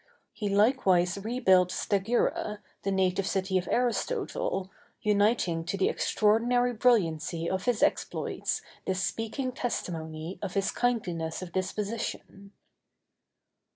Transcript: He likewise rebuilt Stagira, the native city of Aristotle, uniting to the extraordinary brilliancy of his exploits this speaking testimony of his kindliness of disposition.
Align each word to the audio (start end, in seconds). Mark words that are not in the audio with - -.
He 0.33 0.49
likewise 0.49 1.19
rebuilt 1.19 1.69
Stagira, 1.69 2.57
the 2.81 2.89
native 2.89 3.27
city 3.27 3.59
of 3.59 3.67
Aristotle, 3.69 4.71
uniting 5.03 5.63
to 5.65 5.77
the 5.77 5.89
extraordinary 5.89 6.73
brilliancy 6.73 7.47
of 7.47 7.65
his 7.65 7.83
exploits 7.83 8.63
this 8.87 8.99
speaking 9.03 9.51
testimony 9.51 10.39
of 10.41 10.55
his 10.55 10.71
kindliness 10.71 11.43
of 11.43 11.51
disposition. 11.51 12.51